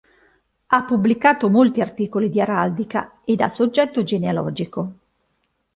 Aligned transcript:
Ha 0.65 0.83
pubblicato 0.83 1.47
molti 1.47 1.79
articoli 1.79 2.31
di 2.31 2.41
araldica 2.41 3.19
ed 3.23 3.39
a 3.39 3.49
soggetto 3.49 4.01
genealogico. 4.03 4.91